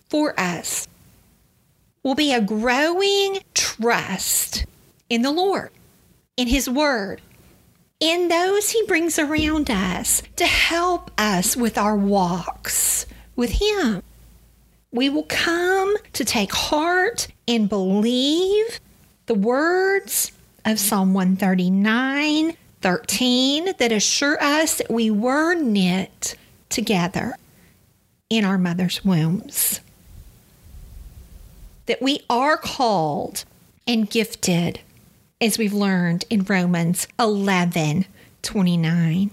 for 0.10 0.38
us 0.40 0.88
will 2.02 2.16
be 2.16 2.34
a 2.34 2.42
growing 2.42 3.40
trust 3.54 4.66
in 5.10 5.22
the 5.22 5.32
Lord, 5.32 5.70
in 6.36 6.48
His 6.48 6.70
Word, 6.70 7.22
in 8.04 8.28
those 8.28 8.72
He 8.72 8.84
brings 8.84 9.18
around 9.18 9.72
us 9.72 10.22
to 10.36 10.46
help 10.46 11.10
us 11.18 11.56
with 11.56 11.78
our 11.78 11.96
walks 11.96 13.06
with 13.38 13.52
Him. 13.52 14.04
We 14.92 15.10
will 15.10 15.24
come 15.24 15.96
to 16.12 16.26
take 16.26 16.54
heart 16.54 17.30
and 17.48 17.70
believe 17.70 18.82
the 19.28 19.34
words 19.34 20.34
of 20.66 20.80
Psalm 20.80 21.14
139 21.14 22.58
13 22.82 23.74
that 23.80 23.94
assure 23.94 24.38
us 24.44 24.80
that 24.80 24.92
we 24.92 25.10
were 25.10 25.54
knit 25.54 26.36
together 26.68 27.34
in 28.30 28.44
our 28.44 28.58
mother's 28.58 29.06
wombs 29.06 29.80
that 31.86 32.02
we 32.02 32.22
are 32.30 32.58
called 32.58 33.46
and 33.88 34.10
gifted, 34.10 34.80
as 35.44 35.58
we've 35.58 35.74
learned 35.74 36.24
in 36.30 36.44
Romans 36.44 37.06
11 37.20 38.06
29, 38.44 39.32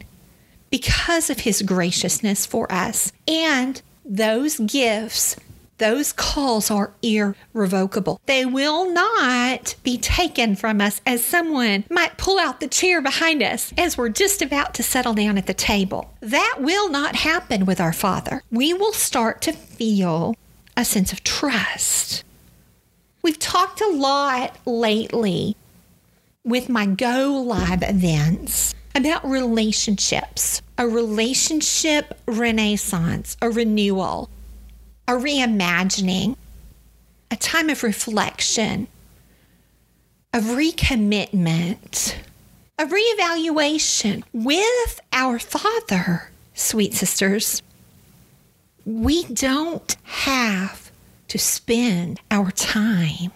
because 0.71 1.31
of 1.31 1.41
his 1.41 1.63
graciousness 1.63 2.47
for 2.47 2.71
us. 2.71 3.13
And 3.27 3.81
those 4.05 4.59
gifts, 4.59 5.37
those 5.79 6.13
calls 6.13 6.71
are 6.71 6.93
irrevocable. 7.03 8.21
They 8.27 8.45
will 8.45 8.93
not 8.93 9.77
be 9.83 9.99
taken 9.99 10.57
from 10.57 10.81
us 10.81 11.01
as 11.07 11.25
someone 11.25 11.85
might 11.91 12.19
pull 12.19 12.39
out 12.39 12.61
the 12.61 12.69
chair 12.69 13.01
behind 13.01 13.43
us 13.43 13.73
as 13.79 13.97
we're 13.97 14.09
just 14.09 14.43
about 14.43 14.75
to 14.75 14.83
settle 14.83 15.15
down 15.15 15.39
at 15.39 15.47
the 15.47 15.55
table. 15.55 16.13
That 16.21 16.57
will 16.61 16.89
not 16.89 17.17
happen 17.17 17.67
with 17.67 17.81
our 17.81 17.93
Father. 17.93 18.43
We 18.51 18.75
will 18.75 18.93
start 18.93 19.43
to 19.43 19.53
feel 19.53 20.35
a 20.77 20.85
sense 20.85 21.13
of 21.13 21.25
trust 21.25 22.25
We've 23.23 23.39
talked 23.39 23.81
a 23.81 23.89
lot 23.89 24.57
lately 24.65 25.57
with 26.45 26.69
my 26.69 26.87
Go 26.87 27.43
Live 27.47 27.83
events 27.83 28.75
about 28.95 29.25
relationships, 29.25 30.63
a 30.79 30.89
relationship 30.89 32.19
renaissance, 32.27 33.37
a 33.43 33.51
renewal, 33.51 34.31
a 35.07 35.13
reimagining, 35.13 36.37
a 37.31 37.37
time 37.37 37.69
of 37.69 37.83
reflection, 37.83 38.89
of 40.33 40.45
recommitment, 40.45 42.17
a 42.79 42.87
reevaluation 42.87 44.23
with 44.33 45.01
our 45.13 45.39
Father, 45.39 46.31
sweet 46.55 46.95
sisters. 46.95 47.63
We 48.87 49.25
don't 49.25 49.95
have 50.05 50.91
to 51.29 51.39
spend 51.39 52.21
our 52.31 52.51
time 52.51 53.33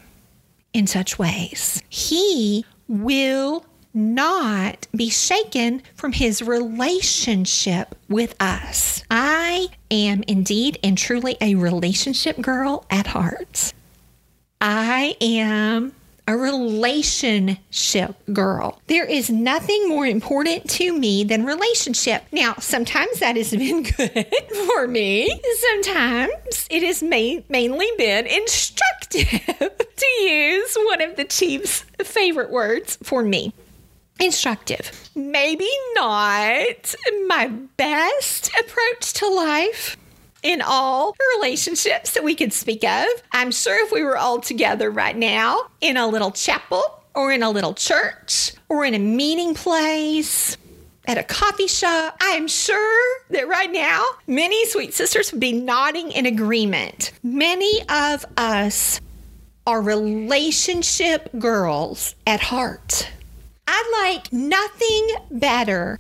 in 0.73 0.87
such 0.87 1.19
ways. 1.19 1.83
He 1.89 2.65
will 2.89 3.65
not 3.93 4.89
be 4.95 5.09
shaken 5.09 5.81
from 5.95 6.13
his 6.13 6.43
relationship 6.43 7.95
with 8.09 8.35
us. 8.41 9.05
I 9.11 9.69
am 9.91 10.25
indeed 10.27 10.79
and 10.83 10.99
truly 10.99 11.37
a 11.41 11.55
relationship 11.55 12.41
girl 12.41 12.85
at 12.91 13.07
heart. 13.07 13.73
I 14.61 15.17
am 15.21 15.93
a 16.27 16.37
relationship 16.37 18.15
girl. 18.33 18.81
There 18.87 19.05
is 19.05 19.31
nothing 19.31 19.89
more 19.89 20.07
important 20.07 20.69
to 20.71 20.99
me 20.99 21.25
than 21.25 21.45
relationship. 21.45 22.25
Now, 22.33 22.55
sometimes 22.59 23.21
that 23.21 23.37
has 23.37 23.51
been 23.51 23.83
good 23.97 24.27
for 24.67 24.89
me. 24.89 25.41
Sometimes 25.73 26.67
it 26.71 26.83
has 26.83 27.03
ma- 27.03 27.43
mainly 27.49 27.89
been 27.99 28.27
instructive 28.27 29.29
to 29.97 30.07
use 30.23 30.77
one 30.87 31.03
of 31.03 31.17
the 31.17 31.25
chief's 31.25 31.85
favorite 32.03 32.51
words 32.51 32.99
for 33.03 33.23
me. 33.23 33.53
Instructive. 34.21 35.11
Maybe 35.15 35.69
not 35.95 36.95
my 37.27 37.49
best 37.77 38.49
approach 38.59 39.13
to 39.15 39.29
life 39.29 39.97
in 40.45 40.63
all 40.63 41.17
relationships 41.37 42.13
that 42.13 42.23
we 42.23 42.37
could 42.37 42.53
speak 42.53 42.85
of. 42.85 43.07
I'm 43.33 43.51
sure 43.51 43.85
if 43.85 43.91
we 43.91 44.05
were 44.05 44.17
all 44.17 44.41
together 44.41 44.91
right 44.91 45.17
now 45.17 45.59
in 45.81 45.97
a 45.97 46.07
little 46.07 46.31
chapel 46.31 46.83
or 47.15 47.33
in 47.33 47.43
a 47.43 47.51
little 47.51 47.75
church 47.75 48.53
or 48.69 48.85
in 48.85 48.95
a 48.95 48.99
meeting 48.99 49.55
place 49.55 50.57
at 51.07 51.19
a 51.19 51.23
coffee 51.23 51.67
shop, 51.67 52.17
I 52.21 52.31
am 52.31 52.47
sure 52.47 53.21
that 53.31 53.49
right 53.49 53.73
now 53.73 54.05
many 54.27 54.67
sweet 54.67 54.95
sisters 54.95 55.33
would 55.33 55.41
be 55.41 55.53
nodding 55.53 56.13
in 56.13 56.27
agreement. 56.27 57.13
Many 57.23 57.81
of 57.89 58.25
us 58.37 59.01
are 59.67 59.81
relationship 59.81 61.31
girls 61.39 62.15
at 62.27 62.41
heart. 62.41 63.09
I 63.67 64.05
like 64.05 64.31
nothing 64.31 65.09
better 65.31 65.99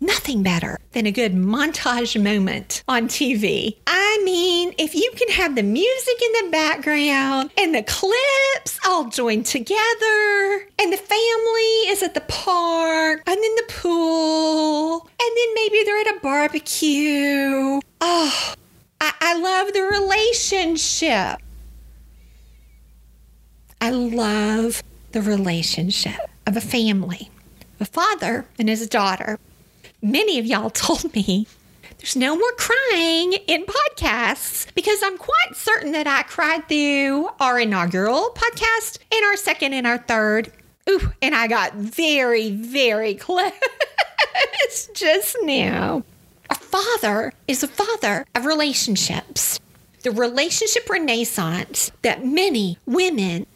nothing 0.00 0.42
better 0.42 0.78
than 0.92 1.06
a 1.06 1.12
good 1.12 1.34
montage 1.34 2.20
moment 2.22 2.82
on 2.88 3.08
TV. 3.08 3.76
I 3.86 4.20
mean, 4.24 4.74
if 4.78 4.94
you 4.94 5.10
can 5.16 5.28
have 5.30 5.54
the 5.54 5.62
music 5.62 6.14
in 6.22 6.44
the 6.44 6.50
background 6.50 7.50
and 7.58 7.74
the 7.74 7.82
clips 7.82 8.78
all 8.86 9.08
joined 9.08 9.46
together, 9.46 10.66
and 10.78 10.92
the 10.92 10.96
family 10.96 11.90
is 11.90 12.02
at 12.02 12.14
the 12.14 12.22
park 12.22 13.22
and 13.26 13.36
in 13.36 13.54
the 13.56 13.66
pool, 13.68 15.08
and 15.20 15.36
then 15.36 15.54
maybe 15.54 15.82
they're 15.84 16.00
at 16.00 16.16
a 16.16 16.20
barbecue. 16.20 17.80
Oh, 18.00 18.54
I, 19.00 19.12
I 19.20 19.38
love 19.38 19.72
the 19.72 19.82
relationship. 19.82 21.38
I 23.80 23.90
love 23.90 24.82
the 25.12 25.22
relationship 25.22 26.18
of 26.46 26.56
a 26.56 26.60
family, 26.60 27.30
a 27.78 27.84
father 27.84 28.44
and 28.58 28.68
his 28.68 28.88
daughter 28.88 29.38
many 30.02 30.38
of 30.38 30.46
y'all 30.46 30.70
told 30.86 31.14
me 31.14 31.46
there's 31.98 32.16
no 32.16 32.36
more 32.36 32.52
crying 32.52 33.32
in 33.48 33.64
podcasts 33.64 34.72
because 34.74 35.02
I'm 35.02 35.18
quite 35.18 35.54
certain 35.56 35.92
that 35.92 36.06
I 36.06 36.22
cried 36.22 36.68
through 36.68 37.28
our 37.40 37.58
inaugural 37.58 38.30
podcast 38.34 38.98
and 39.12 39.24
our 39.24 39.36
second 39.36 39.72
and 39.72 39.86
our 39.86 39.98
third. 39.98 40.52
Ooh, 40.88 41.12
and 41.20 41.34
I 41.34 41.48
got 41.48 41.74
very, 41.74 42.52
very 42.52 43.14
close 43.14 43.52
just 44.94 45.36
now. 45.42 46.04
A 46.50 46.54
father 46.54 47.32
is 47.48 47.62
a 47.62 47.68
father 47.68 48.24
of 48.34 48.46
relationships. 48.46 49.58
The 50.02 50.12
relationship 50.12 50.88
renaissance 50.88 51.90
that 52.02 52.24
many 52.24 52.78
women 52.86 53.46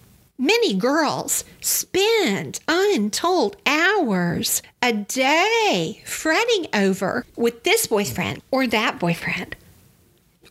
Many 0.43 0.75
girls 0.75 1.45
spend 1.61 2.59
untold 2.67 3.57
hours 3.65 4.61
a 4.83 4.93
day 4.93 6.03
fretting 6.05 6.67
over 6.75 7.25
with 7.37 7.63
this 7.63 7.87
boyfriend 7.87 8.43
or 8.51 8.67
that 8.67 8.99
boyfriend 8.99 9.55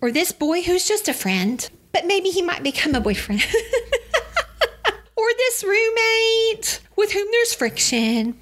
or 0.02 0.10
this 0.10 0.32
boy 0.32 0.62
who's 0.62 0.88
just 0.88 1.10
a 1.10 1.14
friend, 1.14 1.70
but 1.92 2.06
maybe 2.06 2.30
he 2.30 2.42
might 2.42 2.64
become 2.64 2.96
a 2.96 3.02
boyfriend. 3.02 3.42
or 5.18 5.28
this 5.36 5.62
roommate 5.62 6.80
with 6.96 7.12
whom 7.12 7.28
there's 7.30 7.54
friction. 7.54 8.40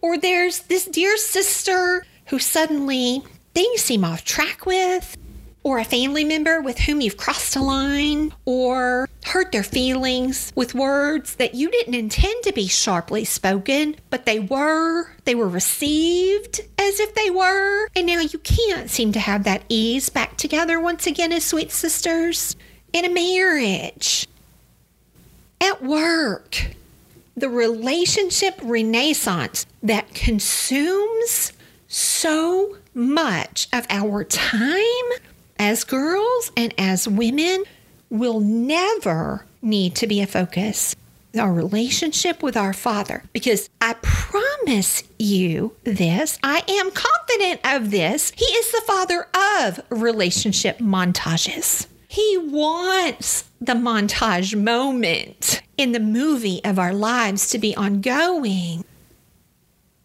Or 0.00 0.16
there's 0.16 0.60
this 0.60 0.84
dear 0.84 1.16
sister 1.16 2.06
who 2.26 2.38
suddenly 2.38 3.24
things 3.54 3.80
seem 3.80 4.04
off 4.04 4.24
track 4.24 4.66
with 4.66 5.16
or 5.62 5.78
a 5.78 5.84
family 5.84 6.24
member 6.24 6.60
with 6.60 6.78
whom 6.78 7.00
you've 7.00 7.16
crossed 7.16 7.56
a 7.56 7.60
line 7.60 8.32
or 8.44 9.08
hurt 9.24 9.52
their 9.52 9.62
feelings 9.62 10.52
with 10.54 10.74
words 10.74 11.34
that 11.36 11.54
you 11.54 11.70
didn't 11.70 11.94
intend 11.94 12.42
to 12.44 12.52
be 12.52 12.66
sharply 12.66 13.24
spoken, 13.24 13.96
but 14.10 14.24
they 14.24 14.38
were. 14.38 15.10
They 15.24 15.34
were 15.34 15.48
received 15.48 16.60
as 16.78 17.00
if 17.00 17.14
they 17.14 17.30
were. 17.30 17.88
And 17.94 18.06
now 18.06 18.20
you 18.20 18.38
can't 18.38 18.88
seem 18.88 19.12
to 19.12 19.20
have 19.20 19.44
that 19.44 19.64
ease 19.68 20.08
back 20.08 20.36
together 20.36 20.80
once 20.80 21.06
again 21.06 21.32
as 21.32 21.44
sweet 21.44 21.72
sisters 21.72 22.56
in 22.92 23.04
a 23.04 23.10
marriage, 23.10 24.26
at 25.60 25.82
work. 25.82 26.74
The 27.36 27.48
relationship 27.48 28.58
renaissance 28.62 29.66
that 29.82 30.12
consumes 30.14 31.52
so 31.86 32.76
much 32.94 33.68
of 33.72 33.86
our 33.90 34.24
time 34.24 34.78
as 35.58 35.84
girls 35.84 36.52
and 36.56 36.74
as 36.78 37.08
women 37.08 37.64
will 38.10 38.40
never 38.40 39.44
need 39.60 39.94
to 39.96 40.06
be 40.06 40.20
a 40.20 40.26
focus. 40.26 40.94
Our 41.38 41.52
relationship 41.52 42.42
with 42.42 42.56
our 42.56 42.72
Father, 42.72 43.22
because 43.32 43.68
I 43.80 43.94
promise 44.00 45.02
you 45.18 45.76
this, 45.84 46.38
I 46.42 46.62
am 46.66 46.90
confident 46.90 47.60
of 47.64 47.90
this. 47.90 48.32
He 48.34 48.46
is 48.46 48.72
the 48.72 48.82
Father 48.86 49.26
of 49.60 49.80
relationship 49.90 50.78
montages. 50.78 51.86
He 52.08 52.38
wants 52.38 53.44
the 53.60 53.74
montage 53.74 54.56
moment 54.56 55.60
in 55.76 55.92
the 55.92 56.00
movie 56.00 56.62
of 56.64 56.78
our 56.78 56.94
lives 56.94 57.50
to 57.50 57.58
be 57.58 57.76
ongoing. 57.76 58.84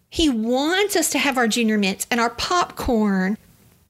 He 0.09 0.29
wants 0.29 0.95
us 0.95 1.09
to 1.11 1.19
have 1.19 1.37
our 1.37 1.47
junior 1.47 1.77
mints 1.77 2.05
and 2.11 2.19
our 2.19 2.29
popcorn 2.29 3.37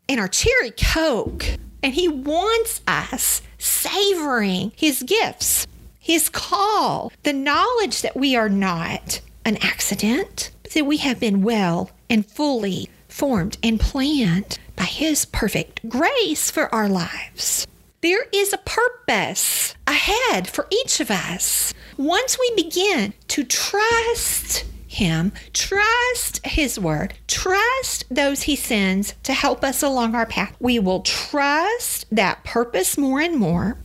and 0.07 0.19
our 0.19 0.27
cherry 0.27 0.71
coke. 0.71 1.45
And 1.81 1.93
he 1.93 2.07
wants 2.07 2.81
us 2.87 3.41
savoring 3.57 4.71
his 4.75 5.03
gifts, 5.03 5.67
his 5.99 6.29
call, 6.29 7.11
the 7.23 7.33
knowledge 7.33 8.01
that 8.01 8.15
we 8.15 8.35
are 8.35 8.49
not 8.49 9.21
an 9.45 9.57
accident, 9.57 10.51
but 10.63 10.71
that 10.73 10.85
we 10.85 10.97
have 10.97 11.19
been 11.19 11.43
well 11.43 11.91
and 12.09 12.25
fully 12.25 12.89
formed 13.07 13.57
and 13.61 13.79
planned 13.79 14.57
by 14.75 14.85
his 14.85 15.25
perfect 15.25 15.87
grace 15.87 16.49
for 16.49 16.73
our 16.73 16.89
lives. 16.89 17.67
There 18.01 18.25
is 18.33 18.51
a 18.51 18.57
purpose 18.57 19.75
ahead 19.87 20.47
for 20.47 20.67
each 20.69 20.99
of 20.99 21.09
us. 21.11 21.73
Once 21.97 22.37
we 22.39 22.53
begin 22.55 23.13
to 23.29 23.43
trust 23.43 24.65
him, 24.93 25.31
trust 25.53 26.45
His 26.45 26.79
word, 26.79 27.13
trust 27.27 28.05
those 28.09 28.43
He 28.43 28.55
sends 28.55 29.13
to 29.23 29.33
help 29.33 29.63
us 29.63 29.83
along 29.83 30.15
our 30.15 30.25
path. 30.25 30.55
We 30.59 30.79
will 30.79 31.01
trust 31.01 32.05
that 32.11 32.43
purpose 32.43 32.97
more 32.97 33.19
and 33.19 33.35
more. 33.35 33.77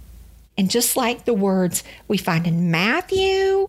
And 0.56 0.70
just 0.70 0.96
like 0.96 1.24
the 1.24 1.34
words 1.34 1.84
we 2.08 2.18
find 2.18 2.46
in 2.46 2.70
Matthew, 2.70 3.68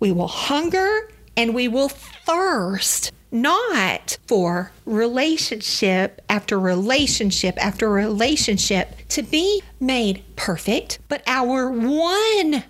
we 0.00 0.12
will 0.12 0.28
hunger 0.28 1.10
and 1.36 1.54
we 1.54 1.68
will 1.68 1.88
thirst 1.88 3.12
not 3.30 4.16
for 4.26 4.72
relationship 4.86 6.22
after 6.28 6.58
relationship 6.58 7.62
after 7.62 7.90
relationship 7.90 8.96
to 9.08 9.22
be 9.22 9.62
made 9.78 10.24
perfect, 10.36 10.98
but 11.08 11.22
our 11.26 11.70
one 11.70 12.64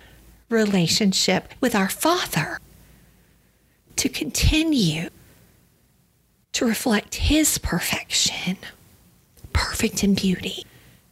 relationship 0.49 1.47
with 1.61 1.75
our 1.75 1.89
Father 1.89 2.59
to 3.99 4.07
continue 4.07 5.09
to 6.53 6.65
reflect 6.65 7.15
His 7.15 7.57
perfection, 7.57 8.57
perfect 9.51 10.05
in 10.05 10.15
beauty. 10.15 10.63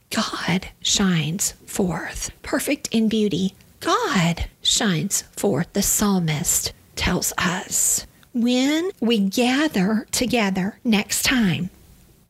God 0.09 0.69
shines 0.81 1.51
forth. 1.65 2.31
Perfect 2.43 2.87
in 2.93 3.09
beauty. 3.09 3.55
God 3.81 4.45
shines 4.61 5.23
forth. 5.35 5.73
The 5.73 5.81
psalmist 5.81 6.71
tells 6.95 7.33
us. 7.37 8.07
When 8.33 8.91
we 9.01 9.19
gather 9.19 10.07
together 10.11 10.79
next 10.85 11.23
time, 11.23 11.69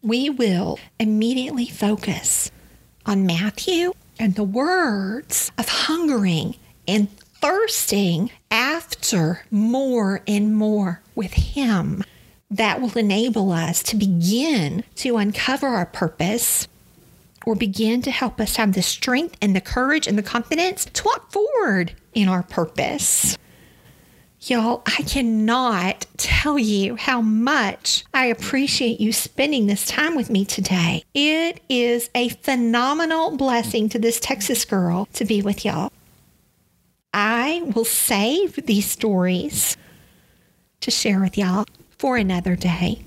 we 0.01 0.27
will 0.27 0.79
immediately 0.99 1.67
focus 1.67 2.49
on 3.05 3.27
Matthew 3.27 3.93
and 4.19 4.33
the 4.33 4.43
words 4.43 5.51
of 5.59 5.69
hungering 5.69 6.55
and 6.87 7.09
thirsting 7.41 8.31
after 8.51 9.41
more 9.51 10.21
and 10.27 10.55
more 10.55 11.01
with 11.15 11.33
Him. 11.33 12.03
That 12.49 12.81
will 12.81 12.97
enable 12.97 13.51
us 13.51 13.83
to 13.83 13.95
begin 13.95 14.83
to 14.97 15.17
uncover 15.17 15.67
our 15.67 15.85
purpose 15.85 16.67
or 17.45 17.55
begin 17.55 18.01
to 18.01 18.11
help 18.11 18.39
us 18.41 18.55
have 18.57 18.73
the 18.73 18.81
strength 18.81 19.37
and 19.41 19.55
the 19.55 19.61
courage 19.61 20.07
and 20.07 20.17
the 20.17 20.23
confidence 20.23 20.85
to 20.85 21.03
walk 21.05 21.31
forward 21.31 21.93
in 22.13 22.27
our 22.27 22.43
purpose. 22.43 23.37
Y'all, 24.41 24.83
I 24.85 25.01
cannot 25.03 26.05
tell 26.17 26.59
you 26.59 26.95
how 26.95 27.21
much 27.21 28.05
I 28.13 28.25
appreciate 28.25 29.01
you 29.01 29.11
spending 29.11 29.67
this 29.67 29.85
time 29.85 30.15
with 30.15 30.29
me 30.29 30.45
today. 30.45 31.03
It 31.13 31.61
is 31.69 32.09
a 32.13 32.29
phenomenal 32.29 33.35
blessing 33.35 33.89
to 33.89 33.99
this 33.99 34.19
Texas 34.19 34.63
girl 34.63 35.07
to 35.13 35.25
be 35.25 35.41
with 35.41 35.65
y'all. 35.65 35.91
I 37.13 37.63
will 37.75 37.85
save 37.85 38.65
these 38.65 38.89
stories 38.89 39.77
to 40.81 40.91
share 40.91 41.19
with 41.19 41.37
y'all 41.37 41.65
for 41.97 42.17
another 42.17 42.55
day. 42.55 43.01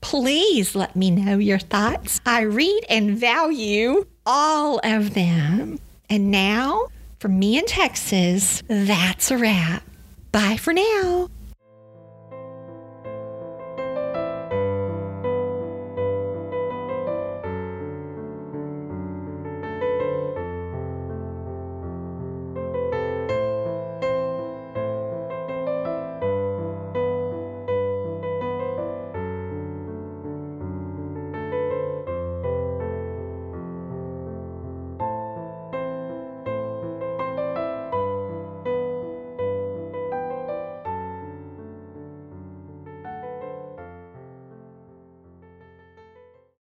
Please 0.00 0.74
let 0.74 0.94
me 0.94 1.10
know 1.10 1.38
your 1.38 1.58
thoughts. 1.58 2.20
I 2.24 2.42
read 2.42 2.84
and 2.88 3.18
value 3.18 4.06
all 4.24 4.80
of 4.84 5.14
them. 5.14 5.80
And 6.08 6.30
now, 6.30 6.86
from 7.18 7.38
me 7.38 7.58
in 7.58 7.66
Texas, 7.66 8.62
that's 8.68 9.30
a 9.30 9.38
wrap. 9.38 9.82
Bye 10.30 10.56
for 10.56 10.72
now. 10.72 11.28